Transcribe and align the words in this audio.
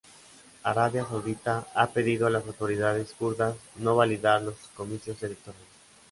Arabia 0.63 1.05
Saudita 1.07 1.67
ha 1.75 1.85
pedido 1.91 2.25
a 2.25 2.31
las 2.31 2.47
autoridades 2.47 3.13
kurdas 3.13 3.55
no 3.75 3.95
validar 3.95 4.41
los 4.41 4.57
comicios 4.75 5.21
electorales. 5.21 5.67